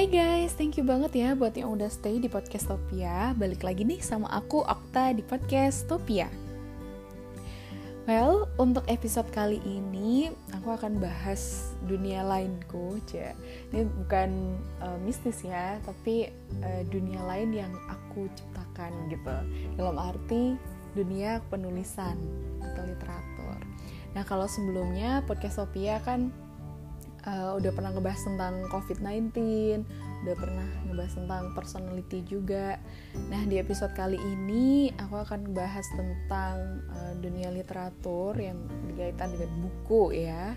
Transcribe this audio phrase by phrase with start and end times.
[0.00, 3.36] Hai guys, thank you banget ya buat yang udah stay di podcast Topia.
[3.36, 6.24] Balik lagi nih sama aku Okta di podcast Topia.
[8.08, 13.36] Well, untuk episode kali ini aku akan bahas dunia lainku, ya.
[13.76, 16.32] Ini bukan uh, mistis ya, tapi
[16.64, 19.36] uh, dunia lain yang aku ciptakan gitu.
[19.76, 20.56] Dalam arti
[20.96, 22.16] dunia penulisan
[22.64, 23.60] atau literatur.
[24.16, 26.32] Nah, kalau sebelumnya podcast Topia kan
[27.26, 29.32] uh, udah pernah ngebahas tentang COVID-19,
[30.24, 32.76] udah pernah ngebahas tentang personality juga.
[33.28, 36.56] Nah, di episode kali ini aku akan ngebahas tentang
[36.92, 40.56] uh, dunia literatur yang berkaitan dengan buku ya.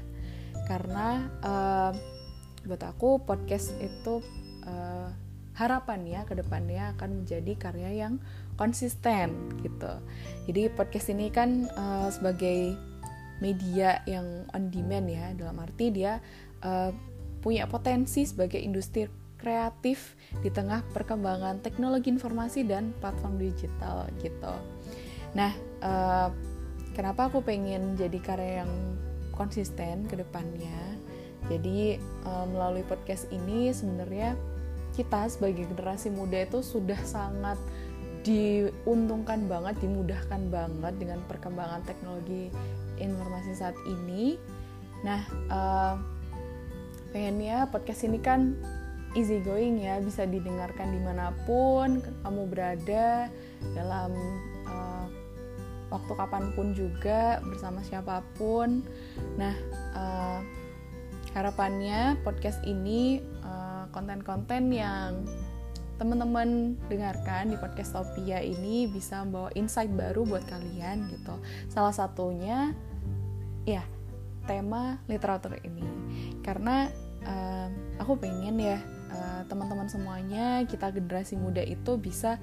[0.68, 1.92] Karena uh,
[2.64, 4.24] buat aku podcast itu
[4.64, 5.12] uh,
[5.54, 8.24] harapan ya ke depannya akan menjadi karya yang
[8.58, 10.00] konsisten gitu.
[10.50, 12.74] Jadi podcast ini kan uh, sebagai
[13.44, 16.24] media yang on demand ya dalam arti dia
[16.64, 16.92] uh,
[17.44, 24.56] punya potensi sebagai industri kreatif di tengah perkembangan teknologi informasi dan platform digital gitu.
[25.36, 25.52] Nah,
[25.84, 26.32] uh,
[26.96, 28.72] kenapa aku pengen jadi karya yang
[29.36, 30.96] konsisten ke depannya?
[31.52, 34.40] Jadi uh, melalui podcast ini sebenarnya
[34.96, 37.60] kita sebagai generasi muda itu sudah sangat
[38.24, 42.48] diuntungkan banget, dimudahkan banget dengan perkembangan teknologi
[43.04, 44.40] informasi saat ini.
[45.04, 45.20] Nah,
[45.52, 46.13] uh,
[47.14, 48.58] pengennya podcast ini kan
[49.14, 53.30] easy going ya bisa didengarkan di mana pun kamu berada
[53.78, 54.12] dalam
[54.66, 55.06] uh,
[55.94, 58.82] waktu kapan pun juga bersama siapa pun.
[59.38, 59.54] Nah
[59.94, 60.42] uh,
[61.38, 65.22] harapannya podcast ini uh, konten-konten yang
[66.02, 71.38] teman-teman dengarkan di podcast Topia ini bisa membawa insight baru buat kalian gitu.
[71.70, 72.74] Salah satunya
[73.70, 73.86] ya
[74.50, 75.86] tema literatur ini.
[76.42, 76.90] Karena
[77.28, 77.68] uh,
[78.00, 78.80] aku pengen ya
[79.12, 82.40] uh, teman-teman semuanya kita generasi muda itu bisa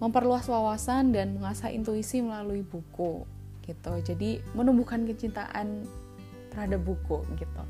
[0.00, 3.28] memperluas wawasan dan mengasah intuisi melalui buku
[3.68, 3.92] gitu.
[4.00, 5.84] Jadi menumbuhkan kecintaan
[6.50, 7.62] terhadap buku gitu.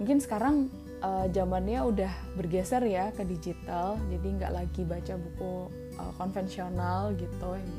[0.00, 0.72] Mungkin sekarang
[1.04, 5.52] uh, zamannya udah bergeser ya ke digital jadi nggak lagi baca buku
[6.00, 7.48] uh, konvensional gitu.
[7.54, 7.76] Yang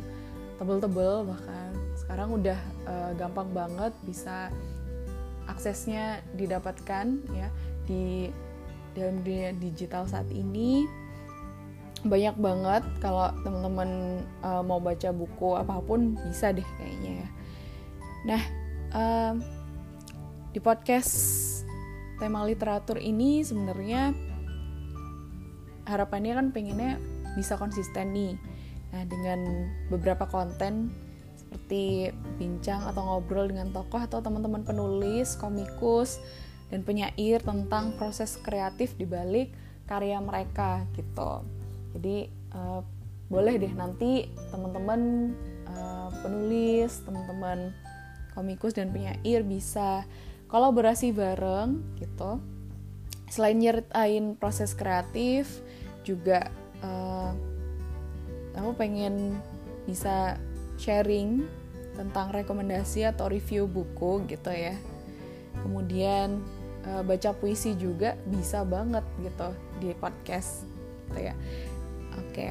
[0.62, 1.72] tebel-tebel bahkan.
[1.98, 4.54] Sekarang udah uh, gampang banget bisa
[5.50, 7.50] aksesnya didapatkan ya
[7.88, 8.30] di
[8.94, 10.86] dalam dunia digital saat ini
[12.06, 17.30] banyak banget kalau teman-teman uh, mau baca buku apa pun bisa deh kayaknya ya.
[18.28, 18.42] Nah
[18.94, 19.34] uh,
[20.54, 21.12] di podcast
[22.22, 24.14] tema literatur ini sebenarnya
[25.90, 27.02] harapannya kan pengennya
[27.34, 28.34] bisa konsisten nih.
[28.94, 30.94] Nah dengan beberapa konten
[31.38, 32.12] seperti
[32.42, 36.20] bincang atau ngobrol dengan tokoh atau teman-teman penulis, komikus,
[36.68, 39.52] dan penyair tentang proses kreatif di balik
[39.88, 41.44] karya mereka gitu.
[41.96, 42.84] Jadi uh,
[43.28, 45.32] boleh deh nanti teman-teman
[45.68, 47.72] uh, penulis, teman-teman
[48.36, 50.04] komikus dan penyair bisa
[50.48, 52.40] kolaborasi bareng gitu.
[53.28, 55.60] Selain nyeritain proses kreatif,
[56.08, 56.48] juga
[56.80, 57.36] uh,
[58.56, 59.36] aku pengen
[59.84, 60.40] bisa
[60.80, 61.44] sharing
[62.00, 64.78] tentang rekomendasi atau review buku gitu ya.
[65.60, 66.40] Kemudian
[66.88, 69.52] uh, baca puisi juga bisa banget gitu
[69.84, 70.64] di podcast
[71.12, 71.36] gitu ya
[72.16, 72.48] oke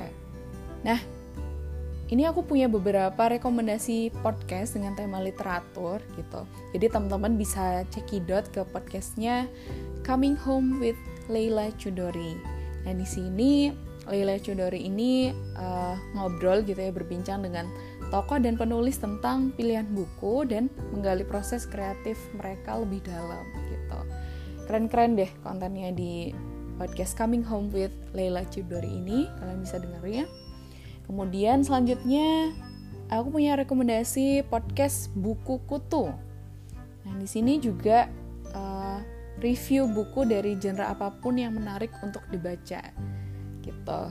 [0.84, 1.00] nah
[2.06, 6.47] ini aku punya beberapa rekomendasi podcast dengan tema literatur gitu.
[6.70, 9.50] Jadi teman-teman bisa cekidot ke podcastnya
[10.06, 10.94] Coming Home with
[11.26, 12.38] Leila Chudori.
[12.86, 13.74] Nah di sini
[14.06, 17.66] Leila Chudori ini uh, ngobrol gitu ya berbincang dengan
[18.14, 23.42] tokoh dan penulis tentang pilihan buku dan menggali proses kreatif mereka lebih dalam
[24.66, 26.34] keren-keren deh kontennya di
[26.77, 29.31] podcast Coming Home with Leila Cibdori ini.
[29.41, 30.27] Kalian bisa dengerin ya.
[31.06, 32.53] Kemudian selanjutnya
[33.09, 36.10] aku punya rekomendasi podcast buku kutu.
[37.06, 38.10] Nah di sini juga
[38.53, 38.98] uh,
[39.39, 42.83] review buku dari genre apa pun yang menarik untuk dibaca
[43.63, 44.03] gitu.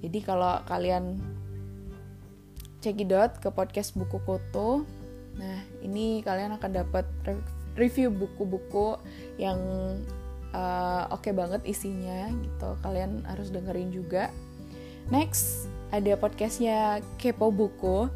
[0.00, 1.22] Jadi kalau kalian
[2.80, 4.88] cekidot ke podcast buku kutu
[5.38, 7.06] nah ini kalian akan dapat
[7.78, 8.98] review buku-buku
[9.38, 9.58] yang
[10.54, 14.30] uh, oke okay banget isinya gitu kalian harus dengerin juga
[15.10, 18.06] next ada podcastnya kepo buku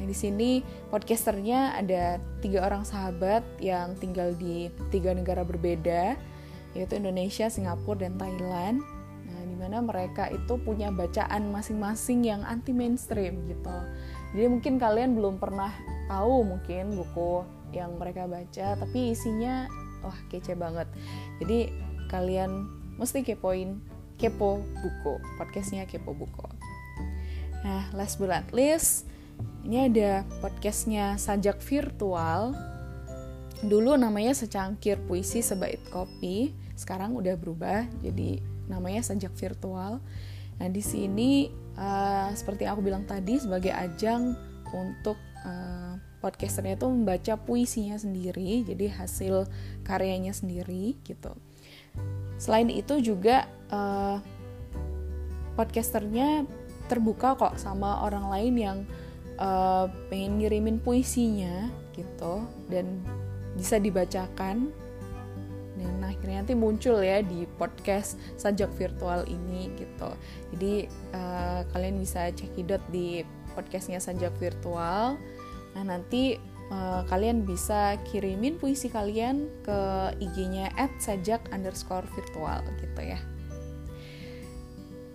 [0.00, 0.50] yang di sini
[0.88, 6.16] podcasternya ada tiga orang sahabat yang tinggal di tiga negara berbeda
[6.74, 8.78] yaitu Indonesia, Singapura, dan Thailand.
[9.26, 13.76] Nah, di mana mereka itu punya bacaan masing-masing yang anti mainstream gitu.
[14.30, 15.74] Jadi mungkin kalian belum pernah
[16.06, 19.70] tahu mungkin buku yang mereka baca tapi isinya
[20.02, 20.90] wah kece banget
[21.38, 21.70] jadi
[22.10, 22.66] kalian
[22.98, 23.78] mesti kepoin
[24.20, 26.44] Kepo Buku, podcastnya Kepo Buku.
[27.64, 29.08] Nah, last but not least,
[29.64, 32.52] ini ada podcastnya Sajak Virtual.
[33.64, 40.04] Dulu namanya Secangkir Puisi Sebait Kopi, sekarang udah berubah jadi namanya Sajak Virtual.
[40.60, 41.48] Nah, di sini
[41.80, 44.36] uh, seperti aku bilang tadi sebagai ajang
[44.70, 49.48] untuk uh, podcasternya itu membaca puisinya sendiri, jadi hasil
[49.82, 51.32] karyanya sendiri gitu.
[52.36, 54.20] Selain itu juga uh,
[55.56, 56.44] podcasternya
[56.86, 58.78] terbuka kok sama orang lain yang
[59.40, 63.00] uh, pengen ngirimin puisinya gitu dan
[63.56, 64.70] bisa dibacakan
[65.80, 70.12] dan akhirnya nanti muncul ya di podcast sajak virtual ini gitu
[70.56, 70.74] jadi
[71.16, 73.24] uh, kalian bisa cekidot di
[73.56, 75.16] podcastnya sajak virtual
[75.72, 76.36] nah nanti
[76.70, 79.80] uh, kalian bisa kirimin puisi kalian ke
[80.20, 83.20] IG-nya @sajak underscore virtual gitu ya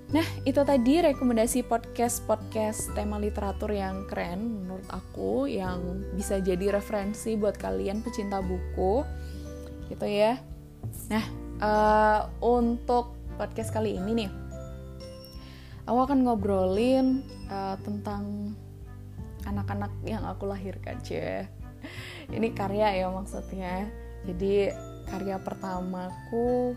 [0.06, 5.82] Nah, itu tadi rekomendasi podcast-podcast tema literatur yang keren menurut aku yang
[6.14, 9.02] bisa jadi referensi buat kalian pecinta buku.
[9.90, 10.38] Gitu ya.
[11.12, 11.26] Nah,
[11.62, 14.32] uh, untuk podcast kali ini nih,
[15.86, 18.56] aku akan ngobrolin uh, tentang
[19.46, 21.46] anak-anak yang aku lahirkan, cie.
[22.34, 23.86] Ini karya ya maksudnya.
[24.26, 24.74] Jadi
[25.06, 26.74] karya pertamaku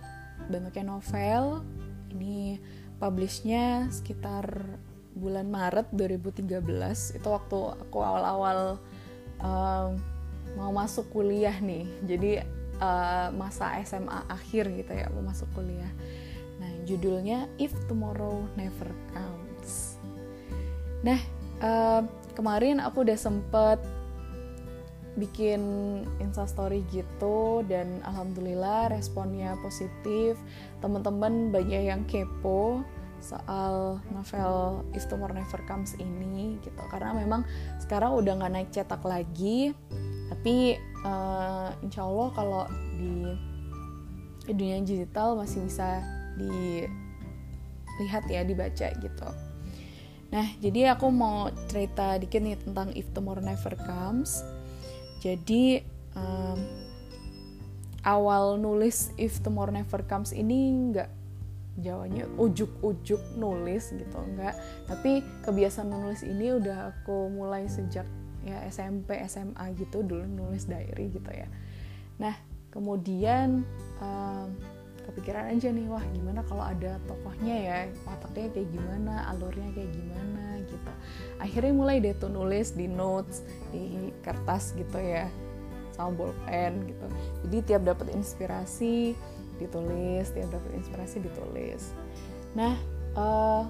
[0.53, 1.65] bentuknya novel.
[2.13, 2.61] Ini
[3.01, 4.45] publishnya sekitar
[5.17, 7.17] bulan Maret 2013.
[7.17, 7.59] Itu waktu
[7.89, 8.77] aku awal-awal
[9.41, 9.97] um,
[10.61, 11.89] mau masuk kuliah nih.
[12.05, 15.91] Jadi uh, masa SMA akhir gitu ya mau masuk kuliah.
[16.59, 19.99] Nah judulnya If Tomorrow Never Comes.
[21.03, 21.21] Nah
[21.63, 22.03] uh,
[22.35, 23.79] kemarin aku udah sempet
[25.19, 25.61] bikin
[26.23, 30.39] instastory gitu dan alhamdulillah responnya positif.
[30.79, 32.87] Teman-teman banyak yang kepo
[33.19, 36.83] soal novel If Tomorrow Never Comes ini gitu.
[36.87, 37.43] Karena memang
[37.83, 39.75] sekarang udah nggak naik cetak lagi
[40.29, 42.65] tapi uh, insya Allah kalau
[42.97, 43.35] di,
[44.49, 46.01] dunia digital masih bisa
[46.39, 49.29] dilihat ya dibaca gitu.
[50.29, 54.45] Nah jadi aku mau cerita dikit nih tentang If Tomorrow Never Comes.
[55.19, 55.83] Jadi
[56.15, 56.61] um,
[58.07, 61.19] awal nulis If Tomorrow Never Comes ini nggak
[61.79, 64.59] Jawanya ujuk-ujuk nulis gitu enggak
[64.91, 68.03] tapi kebiasaan menulis ini udah aku mulai sejak
[68.47, 71.49] ya SMP SMA gitu dulu nulis diary gitu ya.
[72.23, 72.35] Nah
[72.71, 73.67] kemudian
[73.99, 74.49] um,
[75.09, 80.61] kepikiran aja nih wah gimana kalau ada tokohnya ya wataknya kayak gimana alurnya kayak gimana
[80.69, 80.93] gitu.
[81.41, 83.43] Akhirnya mulai deh tuh nulis di notes
[83.73, 85.27] di kertas gitu ya
[85.97, 87.07] sama bolpen gitu.
[87.49, 89.17] Jadi tiap dapat inspirasi
[89.59, 91.83] ditulis tiap dapat inspirasi ditulis.
[92.55, 92.79] Nah
[93.19, 93.67] uh,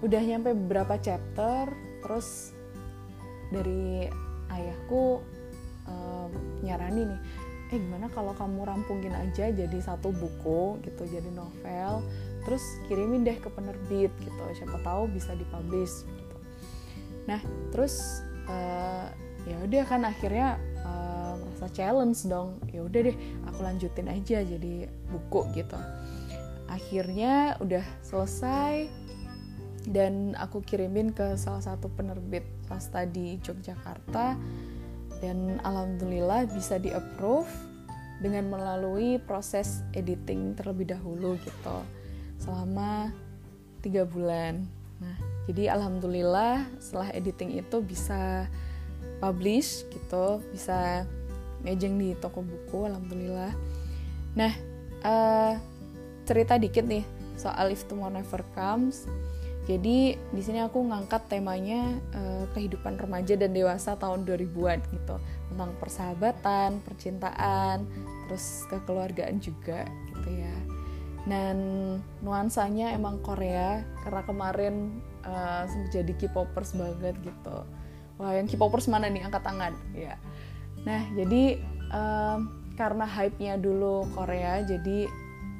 [0.00, 1.68] udah nyampe beberapa chapter
[2.00, 2.55] terus
[3.52, 4.08] dari
[4.50, 5.22] ayahku
[5.86, 6.30] um,
[6.62, 7.20] nyarani nih
[7.74, 11.98] eh gimana kalau kamu rampungin aja jadi satu buku gitu jadi novel
[12.46, 16.06] terus kirimin deh ke penerbit gitu siapa tahu bisa dipublish.
[16.06, 16.36] Gitu.
[17.26, 17.42] Nah
[17.74, 19.10] terus uh,
[19.50, 23.16] ya udah kan akhirnya uh, merasa challenge dong ya udah deh
[23.50, 25.78] aku lanjutin aja jadi buku gitu.
[26.70, 29.05] Akhirnya udah selesai
[29.86, 34.34] dan aku kirimin ke salah satu penerbit swasta di Yogyakarta.
[35.16, 37.48] Dan alhamdulillah bisa di approve
[38.20, 41.78] dengan melalui proses editing terlebih dahulu gitu.
[42.36, 43.14] Selama
[43.80, 44.66] tiga bulan.
[45.00, 45.16] Nah
[45.46, 48.50] jadi alhamdulillah setelah editing itu bisa
[49.22, 51.06] publish gitu bisa
[51.64, 53.54] ngejeng di toko buku alhamdulillah.
[54.34, 54.52] Nah
[55.06, 55.54] uh,
[56.26, 57.06] cerita dikit nih
[57.38, 59.06] soal If Tomorrow Never Comes
[59.66, 65.18] jadi di sini aku ngangkat temanya uh, kehidupan remaja dan dewasa tahun 2000-an gitu
[65.50, 67.82] tentang persahabatan, percintaan,
[68.26, 69.82] terus kekeluargaan juga
[70.14, 70.56] gitu ya.
[71.26, 71.58] Dan
[72.22, 77.66] nuansanya emang Korea karena kemarin uh, jadi K-popers banget gitu.
[78.22, 80.14] Wah, yang K-popers mana nih angkat tangan ya.
[80.86, 81.58] Nah, jadi
[81.90, 85.10] um, karena hype-nya dulu Korea jadi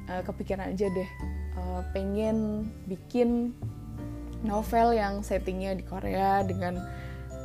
[0.07, 1.09] kepikiran aja deh
[1.91, 3.51] pengen bikin
[4.45, 6.77] novel yang settingnya di Korea dengan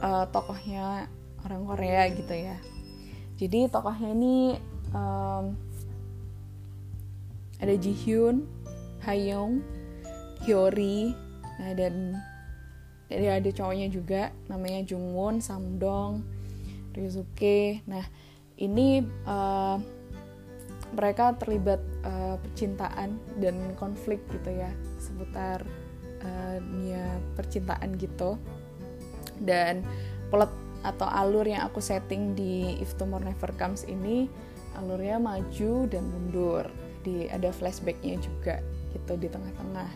[0.05, 1.09] uh, tokohnya
[1.45, 2.57] orang Korea gitu ya
[3.43, 4.37] jadi tokohnya ini
[4.95, 5.59] um,
[7.63, 8.47] ada Ji Hyun,
[9.03, 9.63] Hayoung,
[10.43, 11.15] Hyori,
[11.59, 12.19] nah dan
[13.11, 16.23] jadi ada cowoknya juga namanya Jungwon, Samdong,
[16.95, 17.83] Ryusuke.
[17.87, 18.07] Nah
[18.59, 19.79] ini uh,
[20.95, 24.71] mereka terlibat uh, percintaan dan konflik gitu ya
[25.03, 25.67] seputar
[26.23, 28.39] uh, dunia percintaan gitu.
[29.43, 29.83] Dan
[30.31, 30.51] plot
[30.83, 34.27] atau alur yang aku setting di If Tomorrow Never Comes ini
[34.79, 36.67] alurnya maju dan mundur.
[37.03, 38.63] Di ada flashbacknya juga
[38.95, 39.91] gitu di tengah-tengah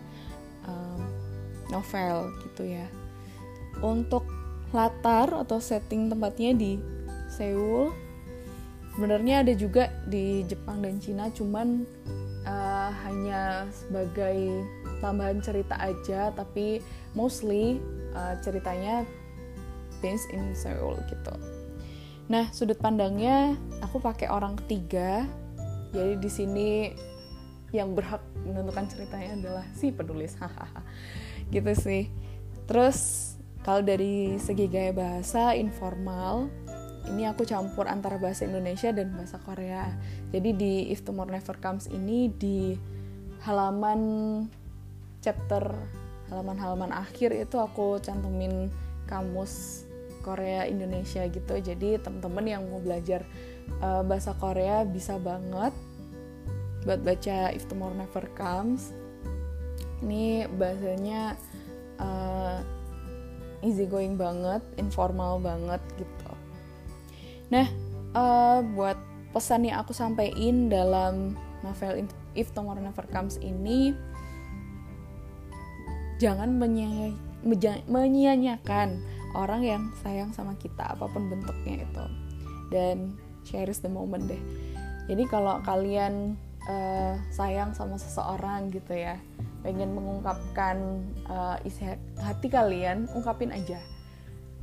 [0.66, 1.00] um,
[1.70, 2.86] novel gitu ya.
[3.82, 4.26] Untuk
[4.74, 6.72] latar atau setting tempatnya di
[7.30, 7.94] Seoul
[8.96, 11.84] sebenarnya ada juga di Jepang dan Cina cuman
[12.48, 14.64] uh, hanya sebagai
[15.06, 16.82] tambahan cerita aja tapi
[17.14, 17.78] mostly
[18.18, 19.06] uh, ceritanya
[20.02, 21.34] based in Seoul gitu.
[22.26, 25.22] Nah sudut pandangnya aku pakai orang ketiga.
[25.94, 26.68] Jadi di sini
[27.70, 30.34] yang berhak menentukan ceritanya adalah si penulis.
[30.42, 30.82] Hahaha.
[31.54, 32.10] Gitu sih.
[32.66, 33.32] Terus
[33.62, 36.50] kalau dari segi gaya bahasa informal
[37.06, 39.94] ini aku campur antara bahasa Indonesia dan bahasa Korea.
[40.34, 42.74] Jadi di If Tomorrow Never Comes ini di
[43.46, 44.00] halaman
[45.26, 45.74] chapter
[46.30, 48.70] halaman-halaman akhir itu aku cantumin
[49.10, 49.82] kamus
[50.22, 51.54] Korea Indonesia gitu.
[51.58, 53.26] Jadi teman-teman yang mau belajar
[53.82, 55.74] uh, bahasa Korea bisa banget
[56.86, 58.94] buat baca If Tomorrow Never Comes.
[60.02, 61.34] Ini bahasanya
[61.98, 62.62] uh,
[63.66, 66.30] easy going banget, informal banget gitu.
[67.50, 67.66] Nah,
[68.14, 68.98] uh, buat
[69.30, 73.94] pesan yang aku sampaikan dalam novel If Tomorrow Never Comes ini,
[76.16, 76.48] jangan
[77.86, 78.88] menyia-nyiakan
[79.36, 82.04] orang yang sayang sama kita apa pun bentuknya itu.
[82.72, 83.14] Dan
[83.46, 84.40] cherish the moment deh.
[85.06, 86.34] Jadi kalau kalian
[86.66, 89.16] uh, sayang sama seseorang gitu ya
[89.62, 91.82] pengen mengungkapkan uh, isi
[92.18, 93.78] hati kalian ungkapin aja.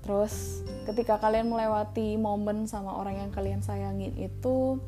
[0.03, 4.79] Terus ketika kalian melewati momen sama orang yang kalian sayangin itu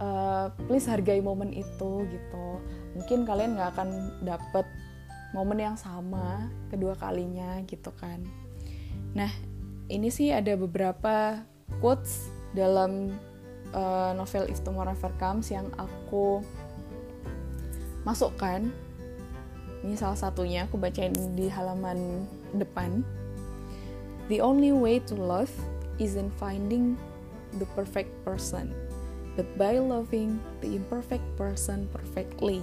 [0.00, 2.46] uh, please hargai momen itu gitu.
[2.96, 3.88] Mungkin kalian nggak akan
[4.24, 4.64] dapet
[5.30, 8.22] momen yang sama kedua kalinya gitu kan.
[9.14, 9.30] Nah
[9.90, 11.42] ini sih ada beberapa
[11.78, 13.14] quotes dalam
[13.74, 16.42] uh, novel If Tomorrow Never Comes yang aku
[18.02, 18.70] masukkan.
[19.80, 23.00] Ini salah satunya aku bacain di halaman depan
[24.30, 25.50] The only way to love
[25.98, 26.94] isn't finding
[27.58, 28.70] the perfect person,
[29.34, 32.62] but by loving the imperfect person perfectly.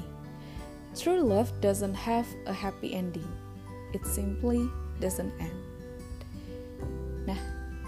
[0.98, 3.30] True love doesn't have a happy ending,
[3.94, 4.66] it simply
[4.98, 5.60] doesn't end.
[7.30, 7.38] Nah,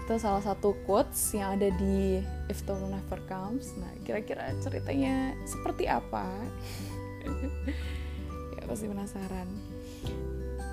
[0.06, 3.74] itu salah satu quotes yang ada di If Tomorrow Never Comes.
[3.82, 6.22] Nah, kira-kira ceritanya seperti apa?
[8.54, 9.48] ya pasti penasaran.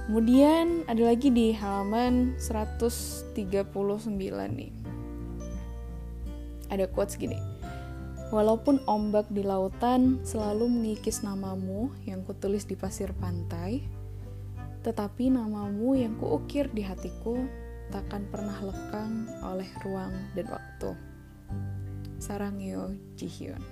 [0.05, 3.33] Kemudian ada lagi di halaman 139
[4.53, 4.71] nih.
[6.69, 7.46] Ada quotes gini.
[8.27, 13.79] Walaupun ombak di lautan selalu mengikis namamu yang kutulis di pasir pantai,
[14.83, 17.39] tetapi namamu yang kuukir di hatiku
[17.87, 20.91] takkan pernah lekang oleh ruang dan waktu.
[22.19, 23.63] Sarangyo Jihyun.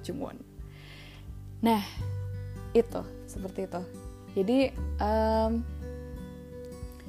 [0.00, 0.40] Jungwon.
[1.60, 1.84] Nah,
[2.72, 3.82] itu seperti itu
[4.34, 4.70] jadi
[5.02, 5.66] um,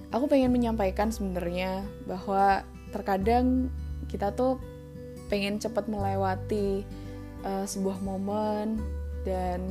[0.09, 3.69] aku pengen menyampaikan sebenarnya bahwa terkadang
[4.09, 4.57] kita tuh
[5.31, 6.83] pengen cepat melewati
[7.47, 8.83] uh, sebuah momen
[9.23, 9.63] dan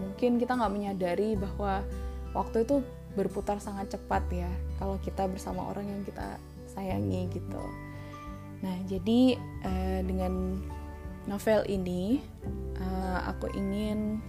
[0.00, 1.84] mungkin kita nggak menyadari bahwa
[2.32, 2.80] waktu itu
[3.12, 4.48] berputar sangat cepat ya
[4.80, 6.40] kalau kita bersama orang yang kita
[6.72, 7.60] sayangi gitu.
[8.64, 9.36] Nah jadi
[9.68, 10.64] uh, dengan
[11.28, 12.24] novel ini
[12.80, 14.24] uh, aku ingin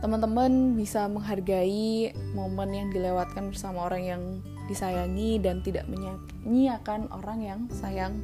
[0.00, 4.22] teman-teman bisa menghargai momen yang dilewatkan bersama orang yang
[4.70, 8.22] disayangi dan tidak menyanyiakan orang yang sayang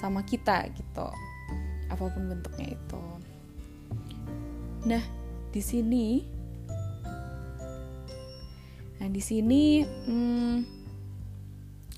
[0.00, 1.08] sama kita gitu.
[1.92, 3.04] Apa pun bentuknya itu.
[4.88, 5.04] Nah
[5.52, 6.24] di sini
[9.00, 10.56] nah di sini hmm,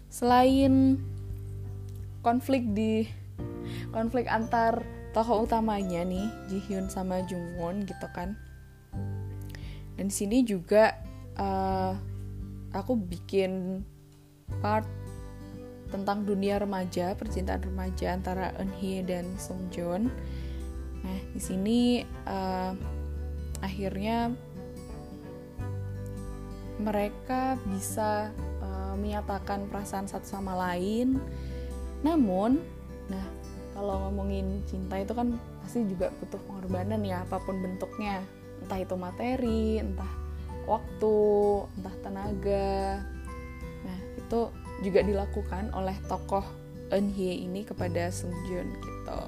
[0.07, 1.03] selain
[2.23, 3.03] konflik di
[3.91, 8.35] konflik antar tokoh utamanya nih Ji Hyun sama Jung Won gitu kan.
[9.99, 10.97] Dan di sini juga
[11.37, 11.93] uh,
[12.73, 13.85] aku bikin
[14.63, 14.89] part
[15.93, 20.09] tentang dunia remaja percintaan remaja antara Eun Hye dan Sung Joon
[21.03, 22.73] nah di sini uh,
[23.63, 24.33] akhirnya
[26.83, 31.17] mereka bisa uh, menyatakan perasaan satu sama lain.
[32.03, 32.59] Namun
[33.07, 33.27] nah
[33.73, 38.21] kalau ngomongin cinta itu kan pasti juga butuh pengorbanan ya apa pun bentuknya.
[38.63, 40.13] Entah itu materi entah
[40.67, 41.17] waktu
[41.79, 43.03] entah tenaga.
[43.87, 44.41] Nah itu
[44.83, 46.45] juga dilakukan oleh tokoh
[46.93, 49.21] Eun Hye ini kepada Sung Joon gitu.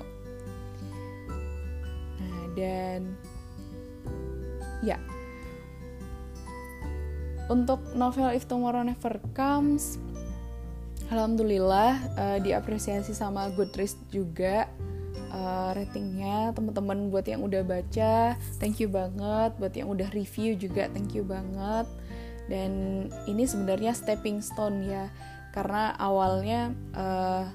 [2.55, 3.19] Dan
[4.83, 4.99] ya.
[7.51, 10.01] Untuk novel If Tomorrow Never Comes
[11.13, 14.65] Alhamdulillah uh, diapresiasi sama Goodreads juga
[15.29, 16.57] uh, ratingnya.
[16.57, 19.53] Teman-teman buat yang udah baca thank you banget.
[19.61, 21.85] Buat yang udah review juga thank you banget.
[22.49, 22.73] Dan
[23.29, 25.09] ini sebenarnya stepping stone ya
[25.55, 27.47] karena awalnya uh,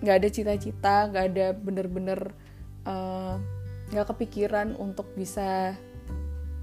[0.00, 2.32] nggak ada cita-cita nggak ada bener-bener
[2.88, 3.36] uh,
[3.92, 5.76] nggak kepikiran untuk bisa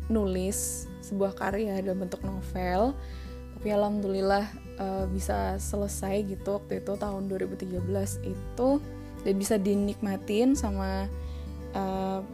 [0.10, 2.98] nulis sebuah karya dalam bentuk novel.
[3.58, 4.46] Tapi alhamdulillah
[4.82, 7.78] uh, bisa selesai gitu waktu itu tahun 2013
[8.26, 8.70] itu.
[9.22, 11.06] Dan bisa dinikmatin sama
[11.78, 12.26] uh,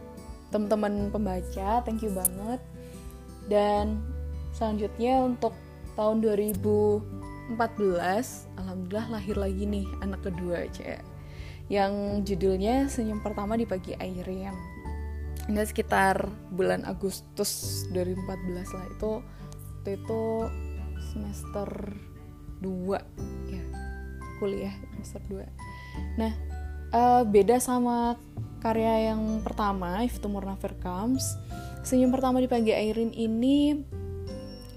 [0.48, 1.84] teman-teman pembaca.
[1.84, 2.60] Thank you banget.
[3.44, 4.00] Dan
[4.56, 5.52] selanjutnya untuk
[5.94, 7.17] tahun 2000
[7.48, 11.00] 14 alhamdulillah lahir lagi nih anak kedua cek.
[11.68, 11.92] Yang
[12.24, 14.56] judulnya senyum pertama di pagi air yang
[15.48, 18.86] ini sekitar bulan Agustus 2014 lah.
[18.92, 19.12] Itu
[19.88, 20.22] itu, itu
[21.12, 21.68] semester
[22.60, 22.98] 2
[23.48, 23.64] ya
[24.38, 26.32] kuliah semester 2 nah
[26.94, 28.18] uh, beda sama
[28.58, 31.24] karya yang pertama If Tomorrow Never Comes
[31.86, 33.78] senyum pertama di pagi airin ini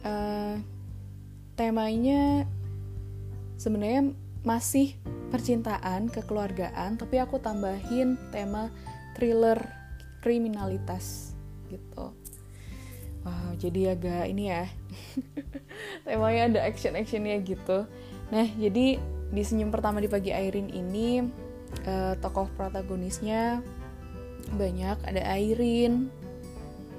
[0.06, 0.56] uh,
[1.58, 2.46] temanya
[3.62, 4.98] sebenarnya masih
[5.30, 8.74] percintaan, kekeluargaan, tapi aku tambahin tema
[9.14, 9.62] thriller
[10.26, 11.38] kriminalitas
[11.70, 12.10] gitu.
[13.22, 14.66] Wow, jadi agak ini ya.
[16.10, 17.86] temanya ada action-actionnya gitu.
[18.34, 18.98] Nah, jadi
[19.32, 21.22] di senyum pertama di pagi Airin ini
[21.86, 23.62] uh, tokoh protagonisnya
[24.58, 26.10] banyak ada Airin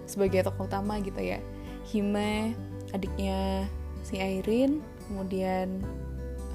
[0.06, 1.42] sebagai tokoh utama gitu ya.
[1.90, 2.54] Hime
[2.94, 3.66] adiknya
[4.06, 4.78] si Airin,
[5.10, 5.82] kemudian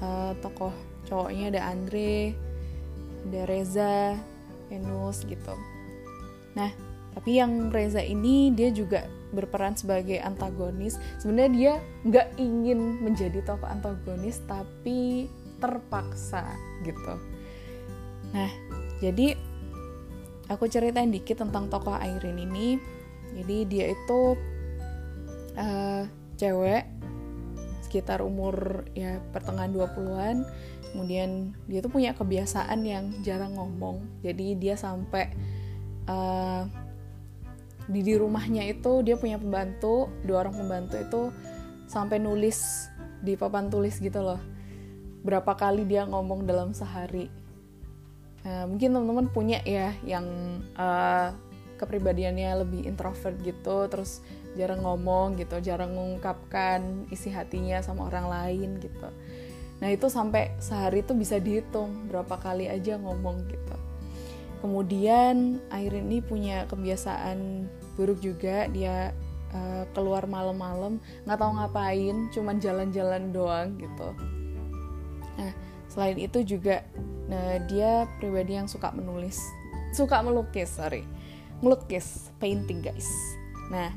[0.02, 0.74] uh, tokoh
[1.08, 2.36] cowoknya ada Andre
[3.28, 4.16] ada Reza
[4.68, 5.54] Venus gitu.
[6.54, 6.70] Nah
[7.16, 10.96] tapi yang Reza ini dia juga berperan sebagai antagonis.
[11.20, 11.72] Sebenarnya dia
[12.06, 15.26] nggak ingin menjadi tokoh antagonis tapi
[15.58, 16.46] terpaksa
[16.86, 17.14] gitu.
[18.32, 18.50] Nah
[19.02, 19.34] jadi
[20.48, 22.78] aku ceritain dikit tentang tokoh Airin ini.
[23.28, 24.34] Jadi dia itu
[25.58, 26.02] uh,
[26.40, 26.84] cewek
[27.88, 30.44] sekitar umur ya pertengahan 20-an
[30.92, 34.04] kemudian dia tuh punya kebiasaan yang jarang ngomong.
[34.24, 35.32] Jadi dia sampai
[36.08, 36.64] uh,
[37.88, 41.22] di di rumahnya itu dia punya pembantu dua orang pembantu itu
[41.88, 42.88] sampai nulis
[43.24, 44.40] di papan tulis gitu loh
[45.24, 47.28] berapa kali dia ngomong dalam sehari.
[48.46, 50.24] Nah, mungkin teman-teman punya ya yang
[50.78, 51.34] uh,
[51.76, 54.22] kepribadiannya lebih introvert gitu terus
[54.58, 59.08] jarang ngomong gitu jarang mengungkapkan isi hatinya sama orang lain gitu.
[59.78, 63.76] Nah itu sampai sehari itu bisa dihitung berapa kali aja ngomong gitu.
[64.58, 68.66] Kemudian Airin ini punya kebiasaan buruk juga.
[68.74, 69.14] Dia
[69.54, 74.08] uh, keluar malam-malam nggak tahu ngapain cuman jalan-jalan doang gitu.
[75.38, 75.52] Nah
[75.86, 76.82] selain itu juga
[77.30, 79.38] nah dia pribadi yang suka menulis.
[79.94, 81.06] Suka melukis sorry.
[81.62, 83.06] Melukis painting guys.
[83.70, 83.94] Nah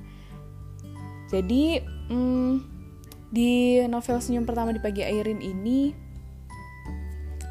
[1.32, 1.80] jadi
[2.12, 2.54] hmm,
[3.32, 5.96] di novel Senyum Pertama di Pagi Airin ini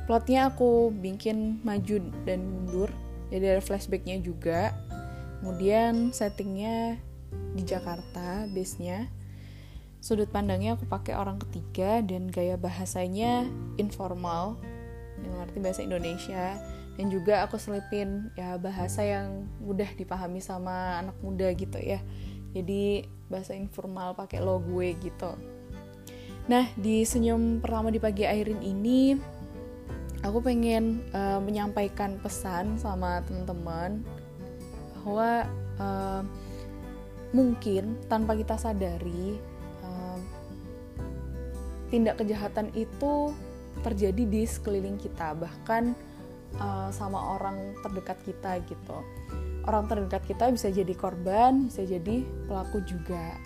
[0.05, 1.97] plotnya aku bikin maju
[2.29, 2.93] dan mundur.
[3.33, 4.77] Jadi ada flashbacknya juga.
[5.41, 7.01] Kemudian settingnya
[7.57, 9.09] di Jakarta, base-nya.
[10.05, 13.49] Sudut pandangnya aku pakai orang ketiga dan gaya bahasanya
[13.81, 14.61] informal,
[15.25, 16.59] yang arti bahasa Indonesia.
[16.99, 22.03] Dan juga aku selipin ya bahasa yang mudah dipahami sama anak muda gitu ya.
[22.51, 25.33] Jadi bahasa informal pakai lo gue gitu.
[26.51, 29.15] Nah di senyum pertama di pagi airin ini
[30.27, 34.03] aku pengen uh, menyampaikan pesan sama teman-teman
[35.01, 35.47] bahwa
[35.81, 36.23] uh,
[37.31, 39.39] mungkin tanpa kita sadari
[39.87, 40.19] uh,
[41.89, 43.31] tindak kejahatan itu
[43.81, 45.97] terjadi di sekeliling kita bahkan
[46.59, 48.99] uh, sama orang terdekat kita gitu
[49.69, 53.37] orang terdekat kita bisa jadi korban, bisa jadi pelaku juga.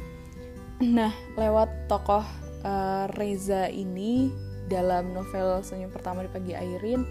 [0.83, 2.27] Nah, lewat tokoh
[2.67, 4.31] uh, Reza ini
[4.67, 7.07] dalam novel Senyum Pertama di Pagi Airin,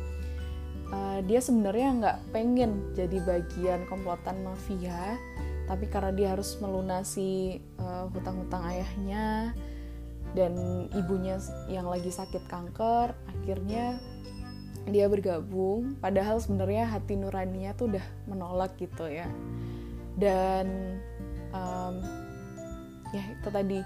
[0.92, 5.16] uh, dia sebenarnya nggak pengen jadi bagian komplotan mafia,
[5.70, 9.56] tapi karena dia harus melunasi uh, hutang-hutang ayahnya
[10.34, 10.54] dan
[10.98, 11.38] ibunya
[11.70, 14.02] yang lagi sakit kanker, akhirnya
[14.84, 19.28] dia bergabung padahal sebenarnya hati nuraninya tuh udah menolak gitu ya.
[20.14, 21.00] Dan
[21.56, 22.04] um,
[23.14, 23.80] ya itu tadi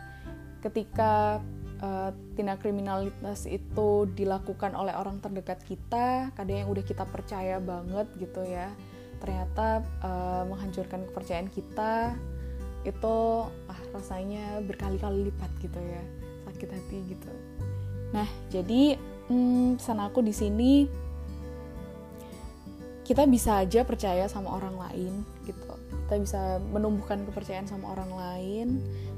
[0.63, 1.39] ketika
[1.81, 8.07] uh, tindak kriminalitas itu dilakukan oleh orang terdekat kita kadang yang udah kita percaya banget
[8.17, 8.71] gitu ya
[9.17, 12.13] ternyata uh, menghancurkan kepercayaan kita
[12.85, 13.17] itu
[13.49, 16.01] ah rasanya berkali-kali lipat gitu ya
[16.47, 17.31] sakit hati gitu.
[18.13, 18.95] Nah jadi
[19.27, 20.73] hmm, pesan aku di sini
[23.07, 25.13] kita bisa aja percaya sama orang lain
[25.47, 25.63] gitu.
[26.07, 28.67] Kita bisa menumbuhkan kepercayaan sama orang lain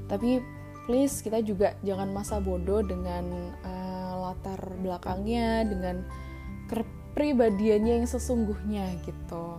[0.06, 0.38] tapi
[0.86, 3.26] please kita juga jangan masa bodoh dengan
[3.66, 6.06] uh, latar belakangnya dengan
[6.70, 9.58] kepribadiannya yang sesungguhnya gitu.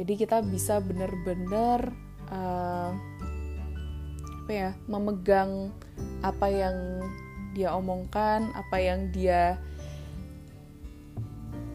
[0.00, 1.92] Jadi kita bisa bener-bener
[2.32, 2.92] uh,
[4.42, 5.72] apa ya memegang
[6.24, 6.76] apa yang
[7.52, 9.60] dia omongkan apa yang dia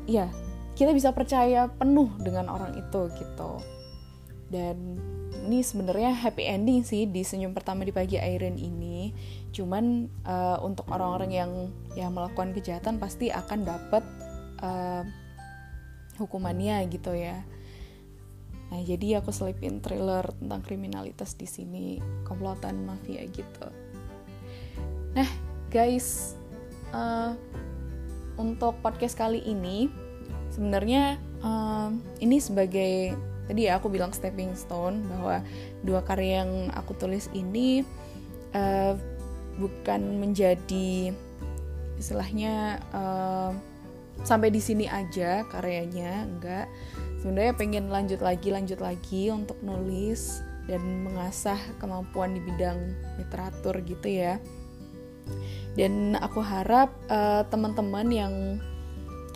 [0.07, 0.31] ya
[0.77, 3.61] kita bisa percaya penuh dengan orang itu gitu.
[4.47, 4.95] Dan
[5.47, 9.11] ini sebenarnya happy ending sih di senyum pertama di pagi Airin ini.
[9.51, 11.51] Cuman uh, untuk orang-orang yang
[11.97, 14.03] yang melakukan kejahatan pasti akan dapat
[14.61, 15.03] uh,
[16.21, 17.41] hukumannya gitu ya.
[18.67, 23.67] Nah, jadi aku selipin thriller tentang kriminalitas di sini, komplotan mafia gitu.
[25.15, 25.29] Nah,
[25.71, 26.35] guys,
[26.91, 27.31] uh,
[28.37, 29.89] untuk podcast kali ini
[30.53, 31.89] sebenarnya uh,
[32.21, 33.13] ini sebagai
[33.49, 35.41] tadi ya aku bilang stepping stone bahwa
[35.81, 37.81] dua karya yang aku tulis ini
[38.53, 38.93] uh,
[39.57, 41.11] bukan menjadi
[41.97, 43.51] istilahnya uh,
[44.21, 46.65] sampai di sini aja karyanya enggak.
[47.17, 52.77] Sebenarnya pengen lanjut lagi lanjut lagi untuk nulis dan mengasah kemampuan di bidang
[53.17, 54.37] literatur gitu ya
[55.77, 58.33] dan aku harap uh, teman-teman yang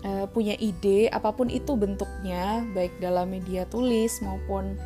[0.01, 4.77] uh, punya ide apa pun itu bentuknya baik dalam media tulis maupun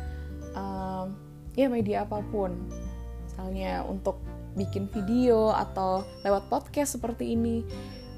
[0.52, 1.08] uh,
[1.56, 2.52] ya media apa pun.
[3.24, 4.20] Misalnya untuk
[4.56, 7.64] bikin video atau lewat podcast seperti ini.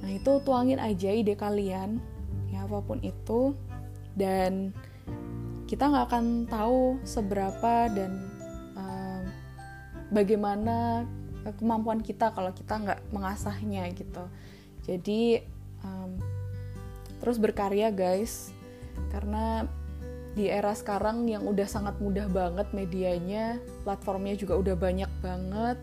[0.02, 1.98] Nah itu tuangin aja ide kalian
[2.50, 3.54] ya apa pun itu.
[4.18, 4.74] Dan
[5.70, 8.26] kita nggak akan tahu seberapa dan
[8.74, 9.22] uh,
[10.10, 11.06] bagaimana
[11.58, 14.24] kemampuan kita kalau kita nggak mengasahnya gitu.
[14.88, 15.42] Jadi
[15.84, 16.16] um,
[17.20, 18.50] terus berkarya guys.
[19.14, 19.64] Karena
[20.38, 25.78] di era sekarang yang udah sangat mudah banget medianya platformnya juga udah banyak banget.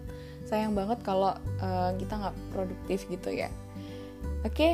[0.46, 3.50] Sayang banget kalau uh, kita nggak produktif gitu ya.
[4.46, 4.74] Oke okay,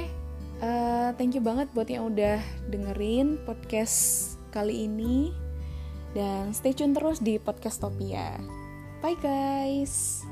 [0.61, 2.37] uh, thank you banget buat yang udah
[2.69, 5.31] dengerin podcast kali ini.
[6.11, 8.35] Dan stay tune terus di podcast Topia.
[8.99, 10.30] Bye guys.